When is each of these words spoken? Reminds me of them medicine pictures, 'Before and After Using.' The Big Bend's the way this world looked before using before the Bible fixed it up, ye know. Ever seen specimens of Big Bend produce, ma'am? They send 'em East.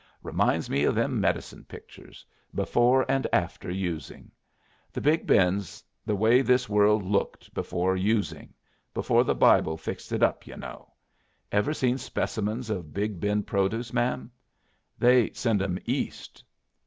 Reminds 0.23 0.67
me 0.67 0.83
of 0.83 0.95
them 0.95 1.21
medicine 1.21 1.63
pictures, 1.65 2.25
'Before 2.55 3.05
and 3.07 3.27
After 3.31 3.69
Using.' 3.69 4.31
The 4.91 4.99
Big 4.99 5.27
Bend's 5.27 5.83
the 6.07 6.15
way 6.15 6.41
this 6.41 6.67
world 6.67 7.03
looked 7.05 7.53
before 7.53 7.95
using 7.95 8.51
before 8.95 9.23
the 9.23 9.35
Bible 9.35 9.77
fixed 9.77 10.11
it 10.11 10.23
up, 10.23 10.47
ye 10.47 10.55
know. 10.55 10.91
Ever 11.51 11.71
seen 11.75 11.99
specimens 11.99 12.71
of 12.71 12.95
Big 12.95 13.19
Bend 13.19 13.45
produce, 13.45 13.93
ma'am? 13.93 14.31
They 14.97 15.29
send 15.33 15.61
'em 15.61 15.77
East. 15.85 16.43